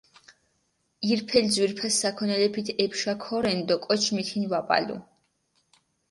[1.09, 4.97] ირფელი ძვირფასი საქონელეფით ეფშა ქორენ დო კოჩი მითინი ვეპალუ.